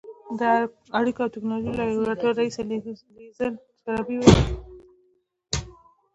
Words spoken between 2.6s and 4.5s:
لیزل شرابي وايي